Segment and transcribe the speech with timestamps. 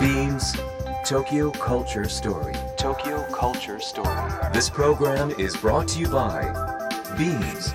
[0.00, 0.56] Beams
[1.04, 2.54] Tokyo Culture Story.
[2.76, 4.32] Tokyo Culture Story.
[4.52, 6.42] This program is brought to you by
[7.16, 7.72] Beams.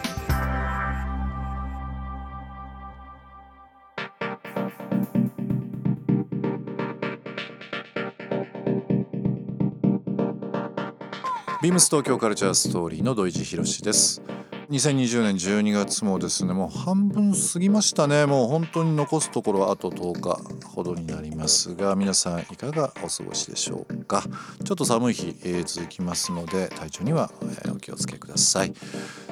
[11.61, 14.21] ビームス東京カルチャーストーリーの土井地博です
[14.69, 18.25] 2020年12月もですねもう半分過ぎましたね。
[18.25, 24.25] もう本当に残すところはあと10日ほどになりますが皆さんいかがお過ごしでしょうか。
[24.65, 28.73] ちょっと寒い日、えー続きますので体調には、えーお気をつけください。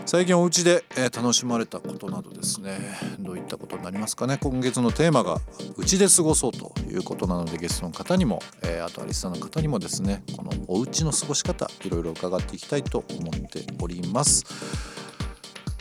[0.05, 2.79] 最近お家で、えー楽しまれたことなどですね
[3.19, 4.37] どういったことになりますかね。
[4.41, 5.41] 今月のテーマが
[5.75, 14.45] 「うちで過ごそう」ということなのでゲストの方にも、えーあとはリスナーの方にもですねこのお家の過ごし方いろいろ伺っていきたいと思っております。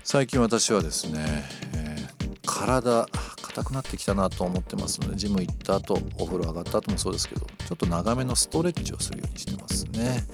[0.04, 1.44] 最近私はですね、
[1.74, 2.04] えー
[2.46, 3.06] 体
[3.42, 10.24] 硬くなってきたなと思ってますのでジム行った後お風呂上がった後もそうですけどちょっと長めのストレッチをするようにしてますね。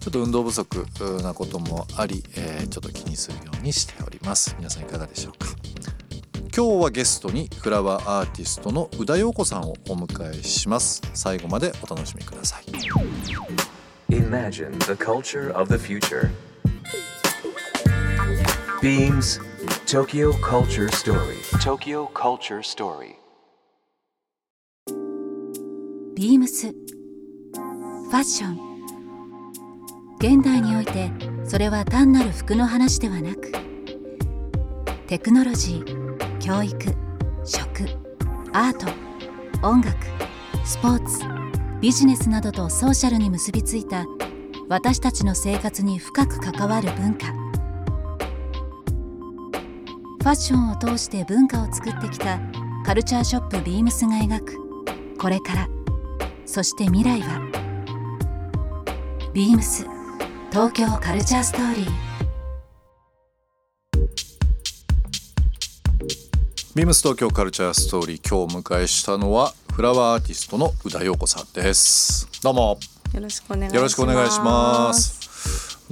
[0.00, 0.86] ちょっと運動不足
[1.22, 4.54] なこともあり、えーちょっと気にするようにしております。
[4.58, 5.48] 皆さんいかがでしょうか？
[6.56, 11.02] 今日はゲストにフラワーアーティストの宇田陽子さんをお迎えします。
[11.14, 12.64] 最後までお楽しみください。
[18.80, 19.40] Beams
[19.86, 21.42] Tokyo Culture Story.
[21.60, 23.16] Tokyo Culture Story.
[26.14, 28.58] ビームスファッション
[30.20, 31.10] 現代において
[31.44, 33.50] それは単なる服の話ではなく
[35.08, 36.76] テクノロジー教育
[37.44, 37.82] 食
[38.52, 38.86] アート
[39.66, 39.96] 音楽
[40.64, 41.24] スポーツ
[41.80, 44.06] ビジネスなどとソーシャルに結びついた
[44.68, 52.38] 私たちの生活に深く関わる文化ファッションを通して文化を作ってきた
[52.84, 55.16] カルチャーショップビームスが描く。
[55.18, 55.68] これから。
[56.44, 57.40] そして未来は。
[59.32, 59.86] ビームス
[60.50, 61.90] 東京カルチャーストーリー。
[66.74, 68.28] ビームス東京カルチャーストーリー。
[68.28, 72.28] 今日お迎えしたのはフラワーアーティストの宇田陽子さんです。
[72.42, 72.78] どうも。
[73.14, 73.68] よろしくお願
[74.26, 75.17] いします。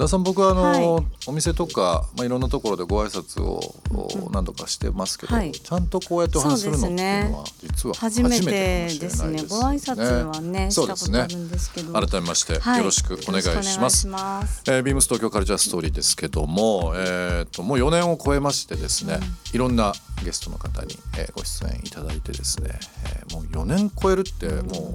[0.04, 1.04] 田さん僕はあの、はい。
[1.26, 3.60] お店とか、まあ、いろんなところでご挨拶を
[3.94, 5.52] お何度かしてますけど、はい。
[5.52, 9.32] ちゃんとこうやってお話しするのっていうのは実は初めてですね。
[9.32, 11.92] ないですご挨拶はねそうですねしたことあるんですけど。
[11.92, 12.78] 改めまして、はい。
[12.78, 13.54] よろしくお願いします。
[13.54, 14.62] よろしくお願いします。
[14.66, 19.18] えービームス東京カルチャーストーリーですけども、えー、ともう4年を超えましてですね、
[19.52, 19.92] いろんな
[20.24, 22.70] ゲストの方に、えーご出演いただいてですね、
[23.06, 24.94] えーもう4年超えるっても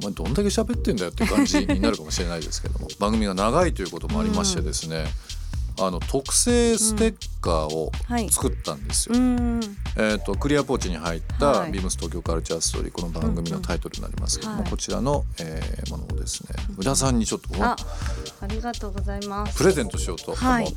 [0.00, 5.06] お前どんだけ喋ってんだよっていう感じになるかもしれないですけども 番組が長いということもありましてですね、
[5.80, 9.14] あの特製ステッカーをはい作ったんですよ。
[9.14, 9.60] うーん。
[9.96, 17.76] えー、とクリアポーチに入った「はいビームス東京カルチャーストーリー」この番組のタイトルになりますけども、うんうんはいこちらの、えーものをですね宇田さんにちょっとあ、
[18.40, 19.56] ありがとうございます。
[19.56, 20.76] プレゼントしようと思って、はい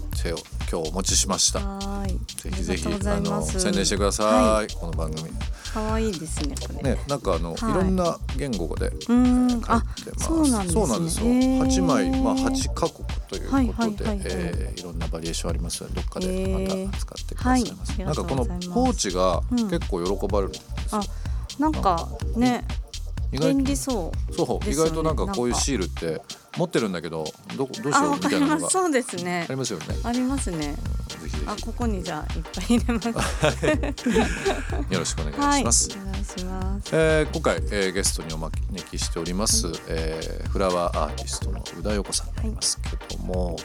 [0.71, 1.59] 今日お持ちしました。
[1.59, 5.29] ぜひぜひあの宣伝してください、はこの番組。
[5.73, 6.93] 可愛いですねこれ。
[6.95, 9.49] ねなんかあの、はいい、ろんな言語でうーん。
[9.49, 10.25] 書いあ、てます。
[10.25, 10.81] そうなんですね。
[10.81, 11.25] そうなんですよ。
[11.27, 17.93] へー八枚まあ八カ国ということで、はいはいえーいろんなバリエーションありますのでどっかでまた使ってくださいませ。
[17.93, 21.01] はいなんかこのポーチがうん結構喜ばれるんですよ。
[21.01, 21.01] あ、
[21.59, 22.65] なんかね、
[23.31, 24.33] 意外便利そう。
[24.33, 26.21] そう、意外となんかこういうシールって
[26.57, 27.25] 持ってるんだけど
[27.57, 28.13] どこどうしあ、よう。
[28.15, 29.55] みたいなのがそうですねあり。
[29.57, 29.85] ますよね。
[30.03, 30.75] ありますね。
[31.07, 34.09] ぜひぜあ、ここにじゃあいっぱい入れます。
[34.89, 35.65] ひ よろしくお願はいい。
[35.65, 35.89] おします。
[35.89, 36.89] 願いします。
[36.93, 43.55] えー今回、えーゲストにお招きしております、えーフラワーアーティストの宇田陽子さんになりますけども、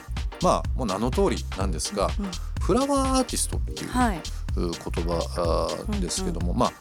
[0.42, 4.20] まあもう名の通りなんですが、うんフラワーアーティストっていうはい。
[4.56, 4.70] 言
[5.04, 6.72] 葉ですけども、まあ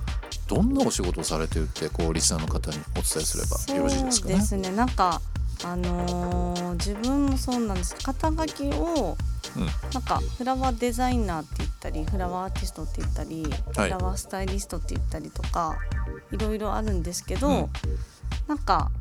[0.48, 4.34] どんなお仕事をされてるってこうリスナーの方にお伝えすればよろしいですかね。
[4.36, 4.72] そうですね？
[4.76, 5.22] なんか
[5.64, 7.96] あのー自分もそうなんです。
[7.96, 9.18] 肩書きを
[9.56, 9.66] うん。
[9.94, 13.90] なんかフラワーデザイナーって言ったりフラワーアーティストって言ったり、はい。
[13.92, 15.78] フラワースタイリストって言ったりとか
[16.32, 17.70] いろいろあるんですけど、うん。
[18.48, 18.92] なんか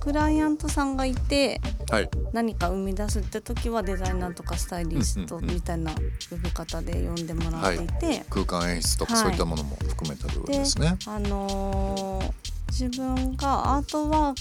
[0.00, 1.60] クライアントさんがいて
[1.90, 9.22] はい、何か生み出すって時はデザイナーとかスタイリストうんうんうんみたいな呼び方で呼んでもらっていて、空間演出とかはい。
[9.22, 10.96] そういったものも含めた部分ですね。
[11.06, 12.32] あのー
[12.70, 14.34] 自分がアートワー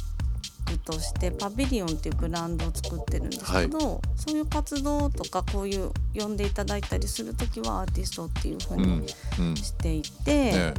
[0.71, 9.01] クとしてパビリオンっていうブランドを作ってるんですけど、そういう活動とかこういう呼んでいただいたりする時はアーティストっていう風うん。
[9.01, 9.07] に
[9.39, 9.55] うん。
[9.55, 10.73] していて、ね。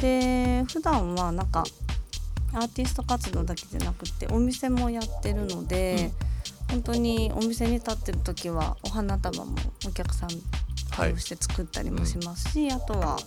[0.00, 1.64] で普段はなんか
[2.54, 6.12] アーティスト活動だけじゃなくてお店もやってるので、
[6.70, 9.54] 本当にお店に立ってる時はお花束も
[9.86, 13.18] お客さんをして作ったりもしますし、あとは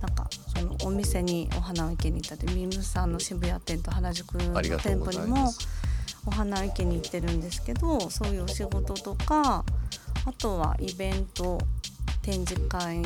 [0.00, 5.52] なんかそのお店にお花を生けに行ったりビームスさんの渋谷店と原宿の店舗にも
[6.26, 9.64] お花を生けに行ってるんですけどそういうお仕事とか
[10.26, 11.58] あとはイベント
[12.30, 13.02] 展示会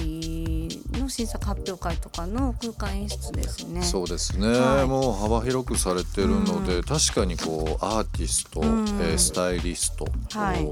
[1.00, 3.82] の新作発表会とかの空間演出ですね。
[3.82, 4.86] そうですね、はい。
[4.86, 6.82] もう幅広くされてるので、うん。
[6.82, 8.68] 確かにこうアーティスト、うん。
[9.00, 10.06] えースタイリスト、
[10.38, 10.66] はい。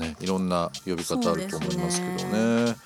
[0.00, 2.76] ね、いろんな呼び方あると思いますけどね。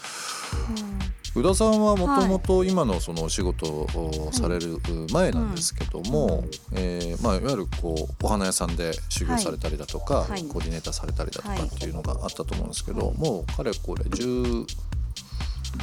[1.36, 4.80] 宇田さんはもともと今のそのお仕事をされる
[5.12, 6.78] 前なんですけども、うん。
[6.78, 10.42] えーまあ、いわゆるこうお花屋さんで修行されたりだとか、はい。
[10.44, 14.66] コーディネーターされたりだとかはいっていうのがあったと思うんですけど、もうかれこれ1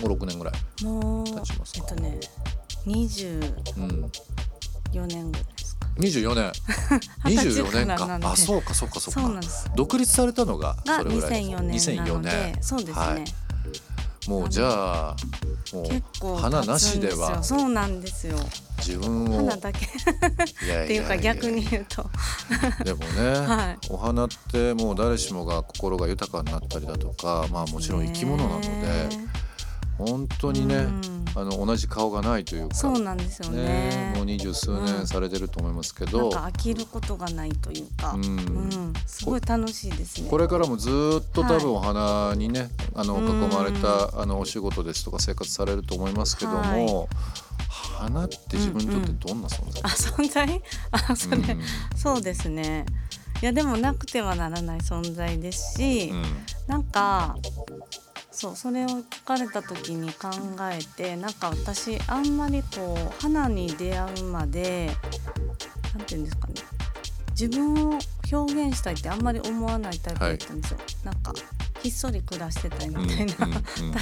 [0.02, 1.88] 5 6年ぐらい、経ちますか？
[1.90, 2.20] えっとね
[2.86, 4.12] 24うん、
[5.08, 5.88] 年ぐらいですか。
[5.98, 6.52] 24年。
[7.26, 9.42] 二十歳24年かあそうかそうかそうか。
[9.76, 12.30] 独立されたのががそれぐらい2004年なので。
[12.30, 13.06] 2004そうですね。
[13.06, 13.47] はい
[14.28, 15.16] もうじゃあ
[16.22, 17.42] もう花なしでは。
[17.44, 18.38] そうなんですよ。
[18.80, 19.38] 自分を。
[19.38, 19.86] 花だけ。
[19.86, 19.90] っ
[20.88, 22.10] ていうか逆に言うと、
[22.84, 23.88] でもね、はい。
[23.90, 29.10] お花ってもう誰しもが心が豊かになったりだとかまあもちろん生き物なのでね
[29.98, 31.26] 本当にね、うん。
[31.36, 32.76] あの同じ顔がないというか。
[32.76, 34.14] そうなんですよね。
[34.16, 38.36] もう二十数年されてると思いますけど、か飽きることがないというか、ううん。
[38.36, 40.30] ん、すごい楽しいですね。
[40.30, 47.08] これからもずーっと多はい分お花にね、あのうん囲まれたあのお仕事ですとか生活されると思いますけども、はい。
[47.70, 50.62] 花って自分にとってどんな存在あ存在？
[50.92, 51.62] あそれ、うん。
[51.96, 52.86] そうですね。
[53.42, 56.24] いやでもなくてはならない存在ですし、うん。
[56.68, 57.38] なんか
[58.38, 60.30] そうそれを聞かれた時に考
[60.72, 64.92] えてなんか私あんまりこう花に出会うまで
[65.98, 66.54] なんていうんですかね。
[67.32, 68.00] 自分を
[68.32, 70.78] 表現したいってあんまり思わないタイプだったんですよ。
[71.04, 71.34] なんか
[71.82, 73.34] ひっそり暮らしてたいみたいな、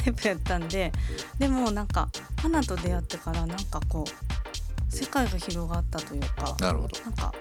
[0.03, 0.91] タイプやったんで。
[1.39, 2.09] でもなんか
[2.41, 7.33] 花と出会ってからなんかこう世界が広がったというかななんか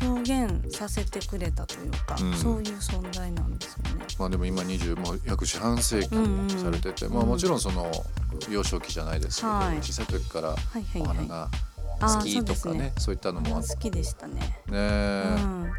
[0.00, 2.34] 表現させてくれたというか、うん。
[2.36, 2.61] そう
[4.22, 6.48] まあでも今20もう約四半世紀うんうん。
[6.48, 7.90] されてて、うんまあもちろんその
[8.48, 9.78] 幼少期じゃないですけど、はい。
[9.78, 11.16] 小さい時からはいはいおはい。
[11.16, 11.48] 花が
[12.00, 13.74] あ好きとかねそういったのもあって。
[13.74, 14.40] 好きでしたね。
[14.68, 14.78] ね、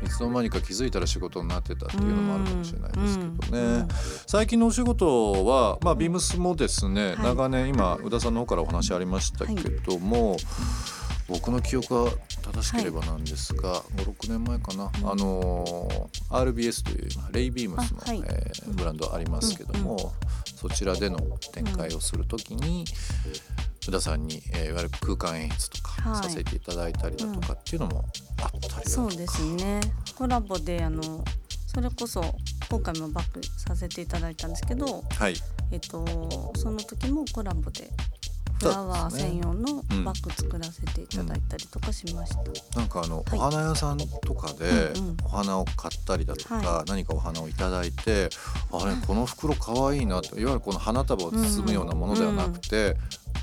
[0.01, 0.05] うん。
[0.05, 3.87] いつの間にか気づいたら仕事になってたっていうのもあるかもしれないですけどね、うんうん
[4.27, 7.17] 最近のお仕事は、まあ、ビームスもですね、はい。
[7.23, 10.37] 長年今宇田さんの方からお話ありましたけども、
[11.27, 12.11] 僕の記憶が
[12.41, 15.09] 正しければなんですが、56年前かな、うん。
[15.11, 18.23] あの RBS というまあレイビームスの、あはい。
[18.25, 21.19] えーブランドありますけども、うんそちらでの
[21.51, 22.85] 展開をするときに、
[23.85, 26.23] 宇田さんに、えーいわゆる空間演出とかはい。
[26.23, 28.05] させていただいたりだとかっていうのも
[28.41, 29.81] あったりだとか、そうですね。
[30.15, 31.23] コラボであの
[31.67, 32.23] それこそ
[32.69, 35.35] 今回もバックさせていただいたんですけど、はい。
[35.71, 37.89] えっとその時もコラボで
[38.59, 42.79] フラワー専用のうんバッグ作らせていただいたりとかしました。
[42.79, 43.25] なんかあの、はい。
[43.33, 48.29] お花屋さんとかでうんうんお花を買ったりだとか、は何かお花をいただいて
[48.71, 52.95] あれこの袋かわいいなといわゆるこの花束を包むようなものではなくて、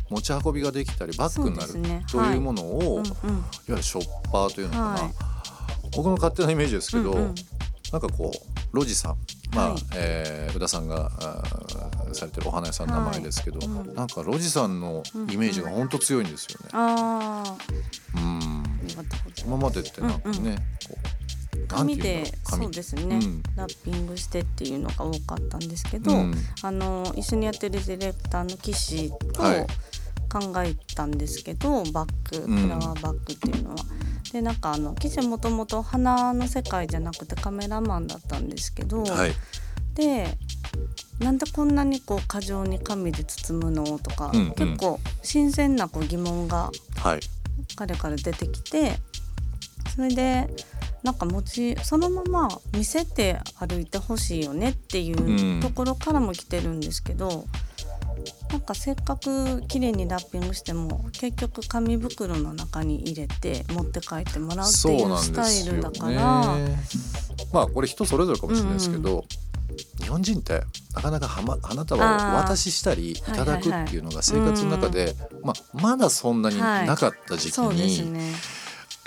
[0.09, 2.05] 持ち運びができたりバッグになるね。
[2.11, 3.31] というものを、い、わうん。
[3.31, 5.15] うんゆるショッパーというのかな、はい。
[5.97, 7.35] 僕の勝手なイメージですけど、うんうん。
[7.93, 8.33] なんかこ
[8.75, 9.17] う路地さん
[9.55, 9.83] まあ、はい。
[9.95, 11.11] えー宇田さんが
[12.15, 13.95] されてるお花屋さんの名前ですけど、はいうん。
[13.95, 16.69] なんか路地さんのイメージが本当強いんですよね。
[18.15, 18.65] うん。
[19.45, 20.57] 今までってなんかね、うんうん。
[20.57, 20.63] こ
[21.55, 23.43] う紙でそうですね、うん。
[23.57, 26.35] ラッピングしてっていうのが多かったんですけど、うん。
[26.63, 29.67] あの一緒にやってるディレクターの岸とはい。
[30.33, 32.57] 考えたんですけど、バッグうん。
[32.57, 33.77] フラワーバッグっていうのは。
[34.33, 39.33] でなんかあの岸はもともと花の世界じゃなくてカメラマンだったんですけど、はい、
[40.01, 40.39] で
[41.19, 43.99] なんでこんなにこう過剰に紙で包むの？
[43.99, 44.53] とか、うんうん。
[44.53, 47.21] 結構新鮮なこう疑問がはい、
[47.77, 48.95] 彼から出てきて
[49.95, 50.49] それで
[51.03, 55.59] なんか持ちそのまま見せて歩いてほしいよねっていうん。
[55.59, 57.45] うところからも来てるんですけど、
[58.51, 66.57] なんかせっかく綺麗にラッピングしても結局紙袋の中に入れて持って帰ってもらうっていうスタイルだから。
[67.53, 69.25] まあこれ人それぞれかもしれないですけど、
[69.99, 70.63] 日本人って
[70.95, 78.33] なかなかはま花束をお渡ししたりいただくっていうのが生活の中で、まあ、まだそんなになかった時期そうですに、ね。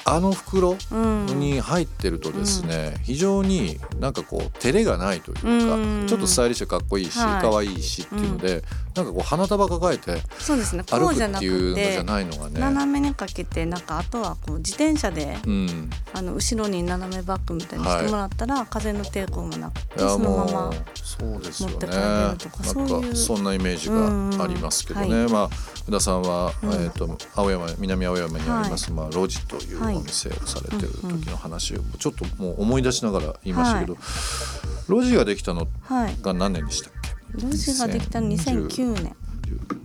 [0.06, 1.26] あの袋うん。
[1.40, 6.08] に入ってるとですね、非常になんかこう照れがないというか、うん。
[6.08, 7.42] ちょっとスタイリッシュでかっこいいし、はい。
[7.42, 8.64] 可愛いしっていうので、
[8.96, 10.84] なんかこう花束抱えてそうですね。
[10.84, 12.60] こ歩くうじゃなっていうのじゃないのがね。
[12.60, 25.50] 斜めにかけてなんかあとはこう自転車でうん、あの後ろに斜めバッグみたいにしてもらったら、風の抵抗もなくてそのまもまうそうですよね持って帰れるとかそういうなんかそんなイメージがありますけどね、うんうんまあ
[25.86, 26.70] 宇田さんは、うん。
[26.72, 29.96] えー、と青山南青山にあります、まあ、ロジというはい。
[29.96, 33.98] お店をされてる時の話をちょっともう思い出しながら言いましたけど、
[34.88, 36.16] ロジができたのはい。
[36.22, 37.03] が何年でしたっけ？
[37.34, 39.16] ロジができたの2009年。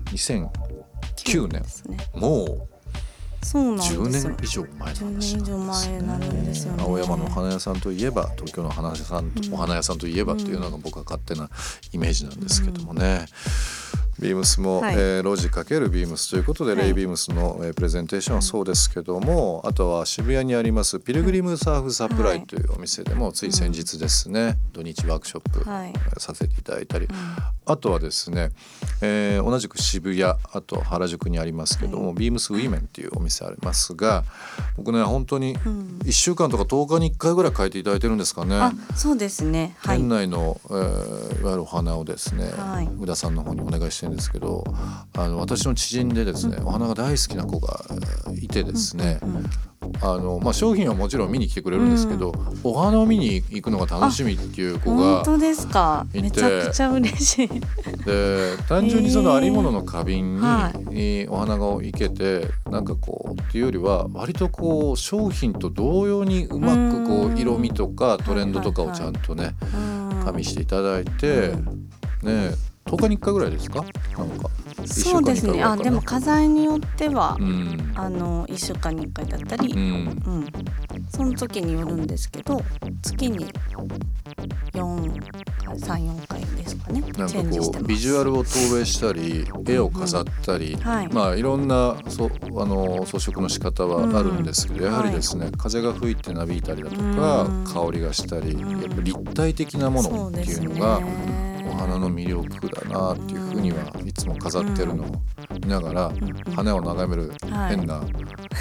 [0.06, 1.62] 2009年。
[1.62, 1.96] ですね。
[2.14, 2.68] も
[3.42, 4.34] そうなんう10ですよ。
[4.34, 5.38] 年以上前10なんですよ。
[5.38, 6.82] 年以上前になるんですよね。
[6.82, 9.54] 青山のお花屋さんといえば東京の花屋さん、うん。
[9.54, 11.48] お花屋さんといえばっていうのが僕は勝手な
[11.92, 13.26] イメージなんですけどもね。
[14.18, 14.94] ビームスも、はい。
[14.94, 16.82] えーロジ×ビームスということで、はい。
[16.84, 27.08] レイビームスの、えープレゼンテーションはそうですけども、あとは渋谷にありますピルグリムサーフサプライというお店でもつい先日ですね、土日ワークショップ、させていただいたり、
[27.66, 28.50] あとはですね、
[29.02, 34.25] えー同じく渋谷あと原宿にありますけども、ビームスウィメンっていうお店ありますが
[34.76, 35.56] 僕ね本当にん。
[36.04, 38.56] 1週間とか10日に1回ぐらい変えていただいてるんですかね。
[38.56, 39.76] あそうですね。
[39.78, 39.98] はい。
[39.98, 42.88] 店内の、えーいわゆるお花をですね、はい。
[43.00, 44.64] 宇田さんの方にお願いしてるんですけど
[45.16, 49.18] あの私の知人でですね、お花が大好きな子がえーいてですね、
[50.00, 56.06] あのまあ、商品はもちろん見に来てくれるんですけど、お花を見に行くのが楽しみっていう子が本当ですか？
[56.12, 57.48] めちゃくちゃ嬉しい。
[58.04, 67.38] で単純にそのありものの花瓶に、はえーお花がいけてなんかこうっていうよりは割とこう商品と同様にうまくこううん。
[67.38, 70.24] 色味とかトレンドとかをちゃんとねうん。
[70.24, 71.52] 加味していただいて、
[72.22, 72.50] ね
[72.88, 73.85] 10日に1回ぐらいですか？
[74.16, 74.49] なんか
[74.83, 77.92] 1週間に1そうですねあでも花材によっては、うん。
[77.95, 79.78] あの1週間に1回だったり、うん。
[79.78, 79.85] う
[80.40, 80.47] ん、
[81.11, 82.62] その時によるんですけど
[83.02, 83.99] 月に4回
[85.68, 87.00] 34回ですかね。
[87.00, 91.09] なんかこうビジュアルを投影したり絵を飾ったり、はい。
[91.09, 97.64] まあいろんなそあの装飾の仕方はあるんですけど、うんやはりですね、風が吹いてなびいたりだとか、うん。
[97.64, 101.00] 香りがしたり、んやっぱ立体的なものっていうのが、
[101.70, 105.06] お花の魅力だなっていうふうにはいつも飾ってるのを
[105.62, 106.12] 見ながら、
[106.54, 107.76] 花を眺めるはい。
[107.76, 108.00] 変な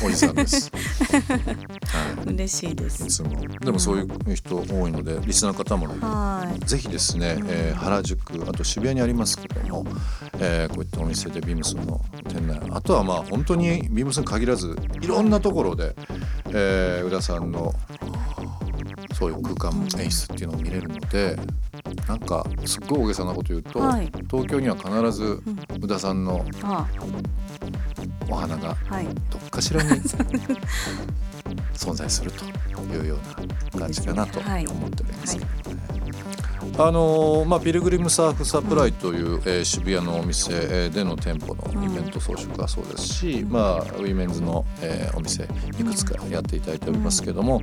[0.06, 0.72] おじさんです。
[0.76, 2.34] はい。
[2.34, 3.30] 嬉しいでいすつも。
[3.60, 6.60] でもそういう人多いのでリスナーの方もはい。
[6.66, 9.86] ぜひですね、えー原宿あと渋谷にありますけども、
[10.40, 15.96] えーこういったお店でビームスの店内あとはまあ本当にビームスに限らずいろんなところで、
[16.50, 17.74] えー宇田さんの
[19.14, 21.38] そういう空間演出っていうのを見れるので
[22.08, 24.12] なんかすっごい大げさなこと言うと、はい。
[24.30, 25.42] 東京には必ず
[25.82, 26.88] 宇田さんのあ
[28.30, 29.06] お花がはい。
[29.06, 29.90] どっかしらに
[31.74, 32.44] 存在すると
[32.94, 33.18] いうよ
[33.74, 34.68] うな感じかなとはい。
[34.68, 35.38] 思っております。
[36.80, 47.62] あのーまあ、ピルグリムサーフサプライという、えー渋谷のお店えーでの店舗のイベント装飾はそうですし、まあ、ウィメンズの、えーお店いくつかやっていただいておりますけども、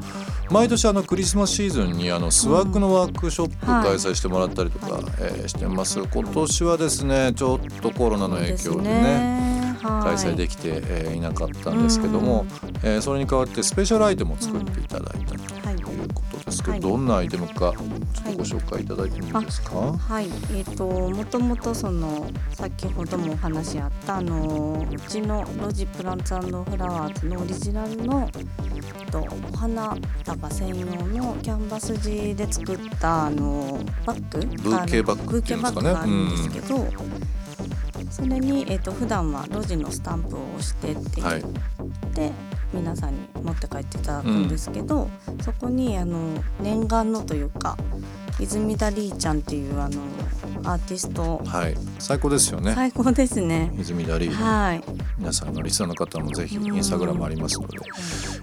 [0.50, 6.00] 毎年あのクリスマスシーズンにあのスワッグのワークショップはい開催してもらったりとか、えーしてます。
[6.02, 12.46] 今年はですねちょっとコロナの影響でね開催でききて、えーいなかったんですけども、
[12.82, 15.63] えーそれに代わってスペシャルアイテムを作っていただいたと。
[15.63, 15.63] は
[16.04, 16.80] いいうことですけど、はい。
[16.80, 34.46] どんなアイテムかちょっとご紹介いただいてもいいですか、はい、えっ、ともともとその先ほどもお話あったあのうちのロジプランツフラワーズのオリジナルのえっとお花束専用のキャンバス地で作ったあのバッグ？
[34.62, 35.92] ブーケバッグっていうんですかね。
[35.92, 36.86] バッグがあるんですけど、
[38.14, 41.42] それにえっ、と普段はロジのスタンプを押してって言っはい。
[42.14, 42.30] て、
[42.72, 45.10] 皆さんに持って帰っていただくんですけど、
[45.42, 46.18] そこにあの
[46.60, 47.76] 念願のというか
[48.38, 50.00] 泉田リーちゃんっていうあの
[50.62, 51.74] アーティスト、はい。
[51.98, 52.72] 最高ですよね。
[52.74, 53.72] 最高ですね。
[53.78, 54.82] 泉田リーはい、
[55.18, 57.78] 皆さんのリスナーの方もぜひインスタグラムありますので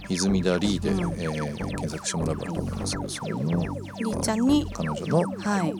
[0.09, 0.99] 泉田リーで、うん。
[1.21, 5.73] えー検索してもらえばと思いますけどそれのリーちゃんに、彼女のはい、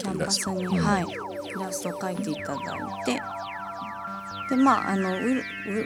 [0.00, 0.78] キャンバスに、うん。
[0.78, 1.06] はい、
[1.50, 3.20] イラストを描いていただいて。
[4.50, 5.16] でまあ、あの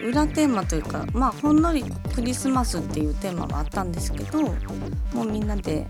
[0.08, 4.54] 裏テーマというか、まあ、ほんのりクリスマスっていうテーマはあったんですけども
[5.16, 5.86] うみんなで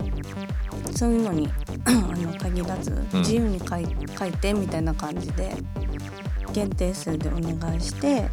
[0.93, 1.47] そういうのに
[1.85, 5.55] あの限らずうん自由に書いてみたいな感じで
[6.51, 8.29] 限定数でお願いして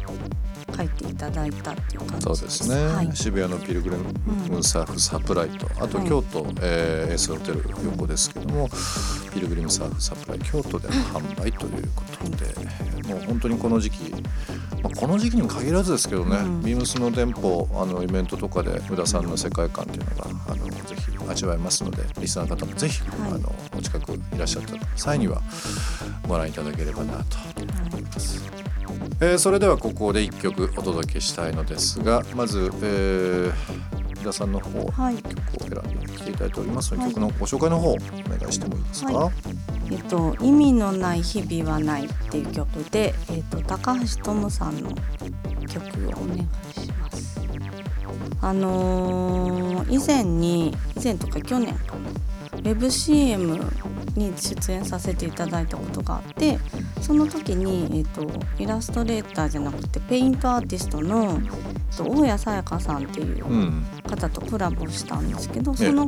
[0.75, 8.69] 書いていただいたっていう感じでですすね、はい、渋谷のピルグリムサーフサプライと、あとはい京都、えーエースホテル横ですけども
[9.33, 14.11] ピルグリムサーフサプライ京都での販売ということで、もう本当にこの時期、
[14.81, 16.61] まあ、この時期にも限らずですけどね、うん。
[16.63, 23.31] ビームスの店舗あのイベントとかで宇田さんの世界観っていうのがあのぜひ味わえますのでリスナーの方もぜひ、はい。
[23.33, 25.41] あのお近くいらっしゃった際には
[26.27, 27.37] ご覧いただければなと
[27.89, 28.42] 思います。
[29.21, 33.53] えーそれではここで1曲お届けしたいのですがまず、えー、
[34.19, 35.15] 皆さんの方、はい。
[35.17, 36.91] 曲を選んできていただいております。
[36.93, 37.13] ので、はい。
[37.13, 39.31] 曲のご紹介の方お願いしてもいいですか、は
[39.91, 44.89] えっと、意味のない日々はないっていう曲で、えっと、高橋智さんの
[45.67, 46.39] 曲をお願い
[46.73, 47.39] します。
[48.41, 53.59] あのー以前に以前とか去年ウェブ CM
[54.15, 56.57] に出演させていただいたことがあって
[57.03, 58.25] その時に、えっと、
[58.57, 65.75] イラストレーターじゃなくてペイントアーティストの、えっと、大谷さやかさんっていううん方とコラボしたんですけど、え。
[65.75, 66.07] その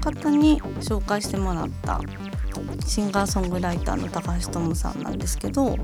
[0.00, 2.00] 方に紹介してもらった
[2.86, 5.76] シンガーソングライターの高橋智さんなんですけど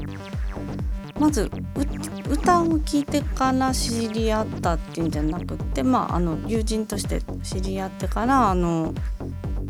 [1.19, 8.95] まずう歌を聴いてから知り合ったっていうんじゃなくって、まあ、あの友人として知り合ってからあの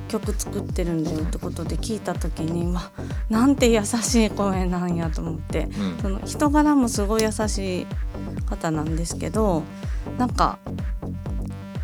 [0.08, 2.90] 曲作ってるんだよってことで聞いた時に、まあ、
[3.30, 5.68] なんて優しい声なんやと思って。
[5.78, 7.86] うんその人柄もすごい優しい
[8.46, 9.62] 方なんですけど
[10.18, 10.58] なんか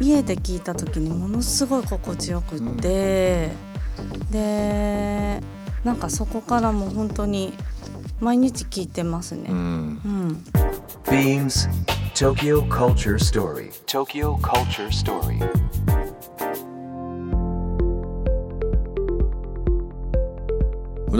[0.01, 3.51] 家で聞いた時にものすごい心地よくって、
[4.31, 5.41] で
[5.85, 7.53] なんかそこからもう本当に
[8.19, 9.51] 毎日聞いてますね。
[9.51, 10.45] うんうん、
[11.05, 11.69] Beams
[12.15, 13.71] Tokyo Culture Story.
[13.87, 15.39] Tokyo Culture Story.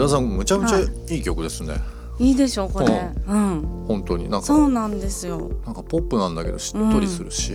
[0.01, 1.15] 田さんむちゃむちゃはい。
[1.15, 1.75] いい曲ですね、
[2.19, 2.87] いいでしょうこれ、
[3.27, 4.29] うん、本当に。
[4.29, 5.51] なんかそうなんですよ。
[5.65, 7.51] なんかポップなんだけどしっとりするし、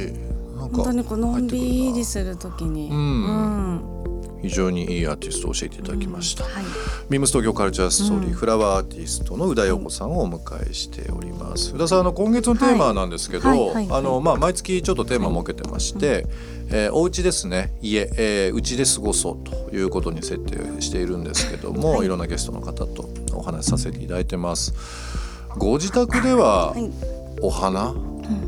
[0.57, 2.97] なんか本当にこうのんびりする時に、うん。
[2.97, 4.15] うん
[4.49, 6.65] 非常にいいアーティストを教えていただきました、はい。
[7.11, 8.35] ビームス東京カルチャーストーリー、うん。
[8.35, 11.75] フラワーアーティストの宇田陽子さんをお迎えしております。
[11.75, 13.49] 宇田さんあの今月のテーマなんですけど、
[14.37, 16.26] 毎月ちょっとテーマ設けてまして、
[16.71, 17.76] えーお家ですね。
[17.81, 22.07] 家、えー、家で過ごそうということに設定しているんですけども、はい。
[22.07, 24.75] い、ろんなゲストの方とお話しさせていただいてます。
[25.59, 26.91] ご自宅でははい。
[27.43, 27.95] お花、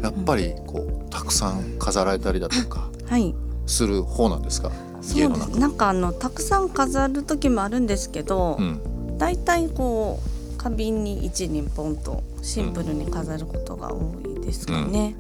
[0.03, 3.35] やっぱりこうたくさん飾られたりだとかはい。
[3.67, 4.71] する方なんですか？
[4.71, 5.45] そ家の中。
[5.45, 8.81] うですなんかあのたくさん飾る時もあるんですけど、うん
[9.19, 10.21] だいたいこ
[10.57, 15.17] う花瓶に一輪ポンとシンプルに飾ることが多いですかね。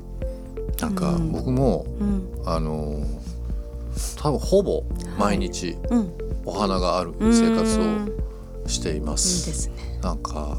[0.80, 3.02] なんかうん僕も、うん、あの
[4.16, 4.84] 多分ほぼ
[5.18, 6.12] 毎日うん、
[6.44, 8.04] お花があるうん生活うん
[8.64, 9.12] をしていま。
[9.12, 9.98] いいですすね。
[10.00, 10.56] なんか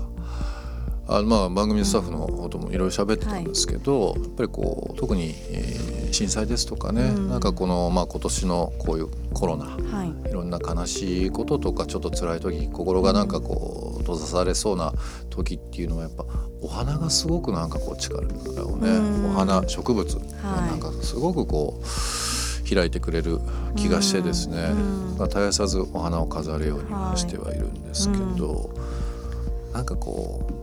[1.09, 7.29] あまあ番組スタッフのこともいろいろ喋ってたんですけど、やっぱりこう特に、えー震災ですとかね、うん。
[7.29, 10.29] なんかこの、まあ、今年のこういうコロナはい。
[10.29, 14.93] いろんな悲しいこととかちょっと辛い時心がなんかこう閉ざされそうな
[15.29, 16.25] 時っていうのはやっぱ
[16.61, 19.31] お花がすごくなんかこう力をね、うん。
[19.31, 23.39] お花植物がはいなんかすごくこう開いてくれる
[23.75, 25.15] 気がしてですね、うん。
[25.17, 28.71] まあ、絶やさずお花を飾るようにはしてはいるんですけど、
[29.73, 30.58] なんかこう。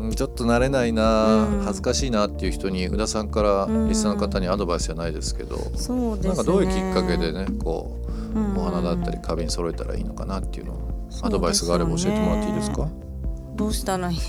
[0.00, 6.28] うんちょっと慣れないな、うん恥ずかしいなっていう人に宇田さんからリスナーの方にアドバイスじゃないですけど、そうですね。
[6.28, 7.98] なんかどういうきっかけでねこ
[8.34, 12.88] ううんお花だったり花瓶揃えたらいいのかなっていうのをアドバイスがあれば教えてもらっていいですか？
[13.56, 14.16] どうしたらいい？
[14.16, 14.22] うん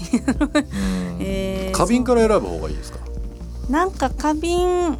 [1.19, 2.99] えー花瓶から選ぶ方がいいですか？
[3.69, 4.97] なんか花瓶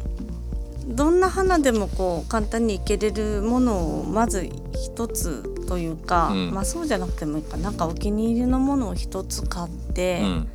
[0.88, 10.48] どんな花でもこう簡単に生けれるものをまず一つというか、うんまあそうじゃなくてもいいかなんかお気に入りのものを一つ買って、うん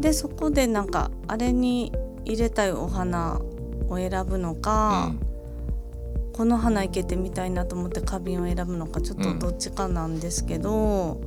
[0.00, 1.92] でそこでなんかあれに
[2.24, 3.40] 入れたいお花
[3.88, 5.12] を選ぶのか、
[6.32, 11.20] この花いけてみたいなと思って花瓶を選ぶのかちょっとどっちかなんですけど、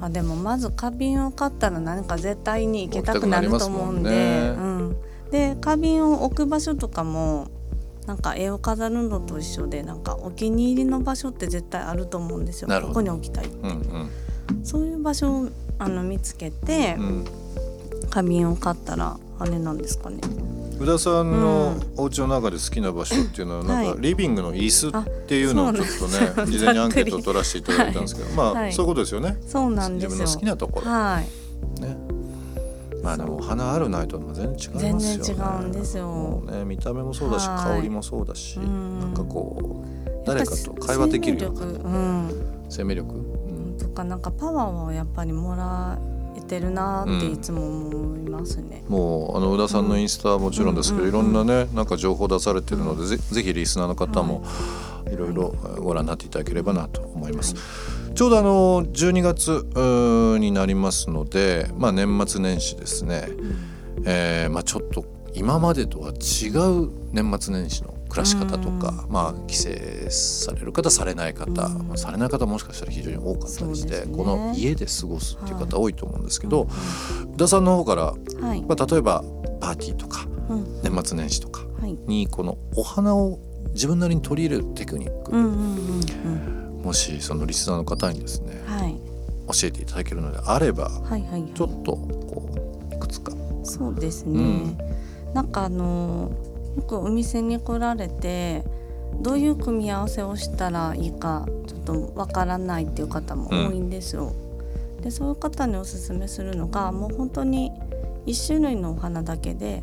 [0.00, 7.48] あでもまず花瓶を買ったら何か絶対に行けたくなると思うんで、置きたくなりますうん、で花瓶を置く場所とかも
[8.06, 12.68] なんか絵を飾るのと一緒でなんかお気に入りの場所って絶対あると思うんですよ。
[12.68, 14.10] ここに置きたいうんうん。
[14.64, 17.24] そういう場所をあの見つけて、うん
[18.10, 20.20] 花瓶を買ったらあれなんですかね。
[20.78, 22.04] 宇田さんのうん。
[22.04, 23.94] お家の中で好きな場所っていうのはなんはい。
[23.94, 28.72] かリビングの椅子っていうのをちょっとね 事前にアンケートを取らせていただいたんですけど、まあ、はい。
[28.72, 29.38] そういうことですよね。
[29.46, 30.10] そうなんですよ。
[30.10, 30.90] 自分の好きなところ。
[30.90, 31.20] は
[31.78, 31.80] い。
[31.80, 31.96] ね。
[33.02, 35.00] まあでもお花あるないとは全然違いますよね。
[35.00, 36.42] 全然違うんですよ。
[36.50, 37.76] ね見た目もそうだしはい。
[37.76, 39.00] 香りもそうだし、うん。
[39.00, 43.18] なんかこう誰かと会話できるような生命力、うん、生命力、う
[43.74, 43.76] ん。
[43.78, 45.98] とかなんかパワーをやっぱりもら
[46.56, 48.82] えてるなっていつも思いますね。
[48.88, 51.08] もうあの宇田さんのインスタはもちろんですけど、うん。
[51.08, 54.42] いろんなねなんか情報出されてるので、ぜぜひリスナーの方も
[55.12, 55.16] い。
[55.20, 57.54] ろいろご覧になっていただければなと思います。
[58.14, 63.28] ちょうどあの12月になりますので、まあ、年末年始ですね、
[64.04, 69.70] えーまあ、ちょっと今までとは違う年末年始の暮らし方とか、まあ、帰省
[70.10, 74.16] される方されない方、まあ、されない方もしかしたら非常に多かったりして、ね。
[74.16, 76.68] この家で過ごすっていう方多いと思うんですけど、
[77.34, 78.02] 宇田さんの方から、
[78.46, 79.24] はい、まあ、例えば
[79.60, 80.82] パーティーとかうん。
[80.82, 83.38] 年末年始とかはい、にこのお花を
[83.72, 89.00] 自分なりに取り入れるテクニック、もしそのリスナーの方にですねはい、
[89.60, 91.52] 教えていただけるのであればはいはいはい。
[91.54, 92.50] ちょっとこ
[92.90, 93.32] ういくつか。
[93.62, 94.78] そうですね、うん。
[95.32, 96.32] なんかあの
[96.76, 98.64] よくお店に来られて
[99.20, 104.32] どういう組み合わせをしたらいいかちょっとわからないっていう方も多いんですよ。
[105.02, 107.72] でそういう方におすすめするのがもう本当に
[108.26, 109.82] 一種類のお花だけで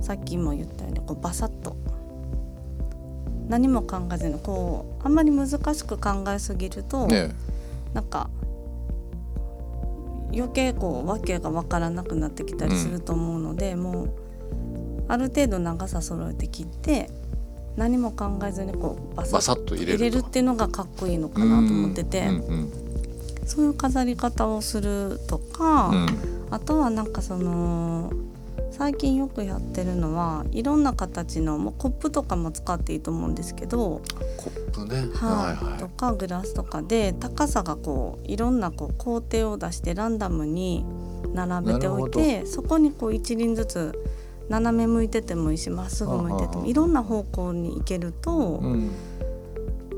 [0.00, 1.76] さっきも言ったようにこうバサッと
[3.48, 7.34] 何も考えずにこうあんまり難しく考えすぎると、ね
[7.92, 8.28] なんか
[10.32, 14.10] 余計こう訳が分からなくなってきたりすると思うので、もう
[15.08, 17.10] ある程度長さ揃えて切って
[17.76, 22.72] 何も考えずにこうバサッと入れるっていうのがかっこいいのかなと思ってて、うんうん。
[23.46, 26.06] そういう飾り方をするとか、うん。
[26.50, 28.12] あとはなんかその
[28.70, 34.02] 最近よくやってるのはいろんな形のもうコップとかも使っていいと思うんですけど、
[34.36, 35.00] コップね。
[35.14, 35.72] はいはい。
[35.72, 40.84] はとかグラスとかで高さがこういろんなこう工程を出してランダムに
[41.34, 43.98] 並べておいてそこにこう一輪ずつ
[44.48, 48.90] 斜め向いててもいいしまっすぐ向いててもいろんな方向に行けるとい、うん、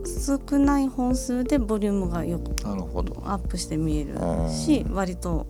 [0.04, 4.14] 少ない本数でボリュームがよくアップして見える
[4.50, 5.46] し割と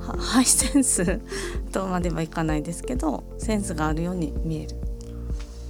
[0.00, 1.20] はハイセンス
[1.72, 4.76] とまではいかないですけどセンスがあるように見える。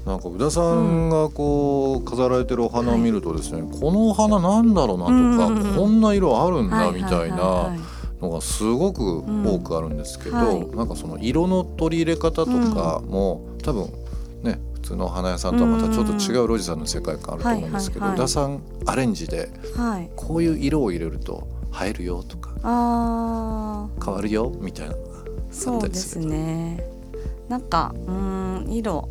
[0.07, 5.77] なんか宇田さんがこう飾られてるお花を見るとですね、このお花なんだろうなとか、うんうんうん。
[5.77, 10.77] こんな色あるんだはいみたいなはいのがすごく多くあるんですけど、うんはい。
[10.77, 13.92] なんかその色の取り入れ方とかも、多分
[14.42, 19.48] ね普通のお花屋さんとはまたちょっと違うロジさんの世界観あると思うんですけど、宇田さんアレンジで
[20.16, 21.46] こういう色を入れると
[21.83, 22.50] 映えるよとか
[24.05, 26.31] 変わるよみたいなのがあそうですったりすると。
[26.31, 26.87] ね。
[27.48, 29.09] なんかうーん色。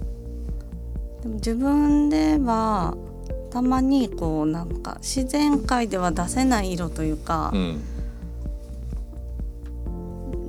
[1.21, 2.95] でも自分では
[3.49, 7.81] たまにこうなんか自然界では出せない色というかう、ん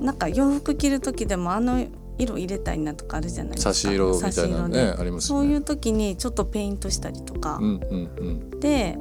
[0.05, 1.83] なんか洋服着る時でもあの
[2.17, 3.73] 色入れたいなとかあるじゃないですか。
[3.73, 5.41] 差し色みたいなねありますよね。
[5.41, 8.59] そういう時にちょっとペイントしたりとか、うんうんうん。
[8.59, 8.97] で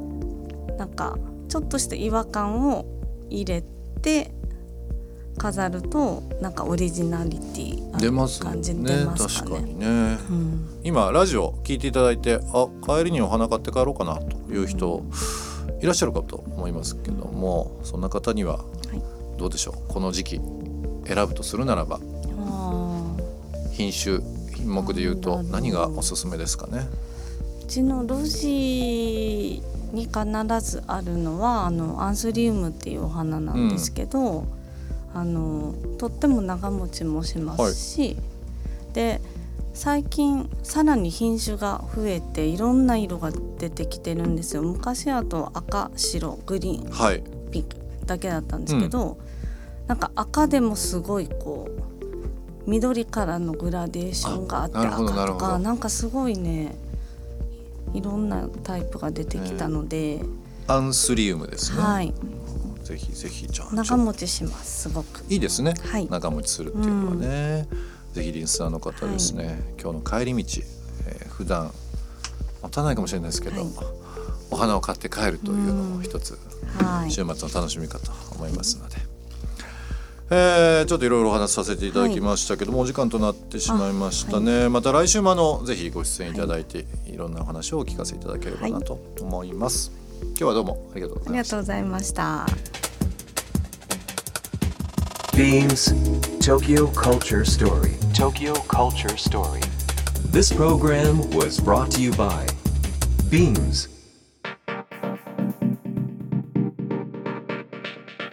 [0.78, 1.16] なんか
[1.48, 2.86] ちょっとした違和感を
[3.30, 3.62] 入れ
[4.02, 4.32] て
[5.38, 8.96] 飾るとなんかオリジナリティ出ますよ感じね。
[8.96, 9.50] 出ますかね。
[9.50, 9.86] 確かにね。
[9.86, 10.80] うん。
[10.82, 15.04] 今ラジオ聞いていただいてあ帰りにお花買って帰ろうかなという人
[15.80, 18.64] いらっしゃるかと思いますけどもそんな方にはは
[18.94, 19.38] い。
[19.38, 19.92] どうでしょう？
[19.92, 20.40] この時期
[21.06, 22.00] 選ぶとするならば
[23.72, 24.20] 品種
[24.54, 26.88] 品目で言うと何がおすすめですかね？
[27.62, 29.62] うちの路地
[29.92, 30.20] に必
[30.60, 34.46] ずあるのはあのアンスリウムっていうお花なんですけど、
[35.12, 38.16] あのとっても長持ちもしますし、
[38.92, 39.20] で
[39.72, 44.62] 最近さらに品種が増えていろんな色が出てきてるんですよ。
[44.62, 47.22] 昔あと赤白グリーンはい。
[47.50, 49.18] ピンクだけだったんですけど、
[49.86, 56.76] なんか赤でもすごいこう緑からのグラデーションがあって赤とかなんかすごいね
[57.92, 60.20] いろんなタイプが出てきたので、
[60.66, 62.12] アンスリウムですね、はい。
[62.82, 65.24] ぜひぜひじゃあ長持ちしますすごく。
[65.28, 66.08] いいですね、はい。
[66.10, 67.68] 長持ちするっていうのはね、
[68.12, 70.62] ぜひリンスナーの方ですね、今日の帰り道、
[71.06, 71.72] えー普段
[72.62, 73.70] 持たないかもしれないですけど、はい。
[74.50, 76.38] お花を買って帰るというのも一つ
[76.78, 77.10] はい。
[77.10, 78.96] 週末の楽しみかと思いますので、
[80.30, 92.46] えーちょっといろいろお話しさせていただきましたけども、お時間となってしまいましたね、また来週もあのぜひご出演いただいて、い、ろんなお話をお聞かせいただければなと思います、今日はどうもありがとうごありがざいましたとうございました。
[95.34, 95.92] Beams
[96.38, 97.90] Tokyo Culture Story.
[98.14, 99.60] Tokyo Culture Story.
[100.30, 102.46] This program was brought to you by
[103.30, 103.93] Beams.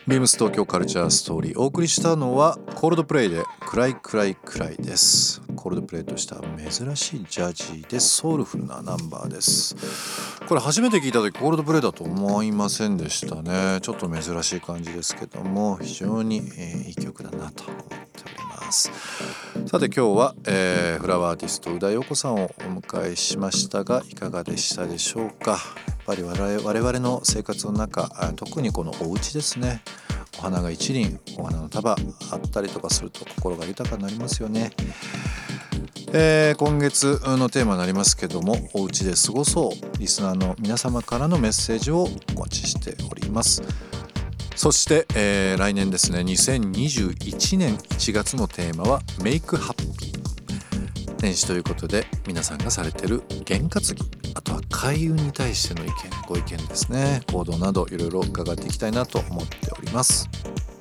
[0.08, 1.60] ビームス東京カルチャーストーリー。
[1.60, 5.42] お送りしたのはコールドプレイで「暗い暗い暗い」です。
[5.56, 9.76] コールドプレイとした珍しいジャジーでソウルフルなナンバーです。
[10.48, 13.78] これ初めて聞いた時コールドプレイだと思いませんでしたね。
[13.82, 18.92] ちょっと珍しい感じですけども非常に、え、いい曲だなと思っております。
[19.68, 25.60] さて今日は、えー、フラワーアーティスト宇田陽子さんをお迎えしましたがいかがでしたでしょうか？
[26.12, 29.82] ぱり我々の生活の中特にこのお家ですね。
[30.40, 34.72] お花が一輪お花の束あったりとかすると心が豊かになりますよね。
[36.14, 42.04] えー、今月のテーマになりますけどもお家で過ごそうリスナーの皆様からのメッセージを
[42.36, 43.62] お待ちしております。
[44.56, 50.21] そして、えー、来年ですね2021年1月のテーマはメイクハッピー
[51.22, 53.96] 年始ということで皆さんがされてる験担ぎ
[54.34, 55.94] あとは開運に対しての意見
[56.28, 57.22] ご意見ですね。
[57.32, 60.28] 行動などいろいろ伺っていきたいなと思っております。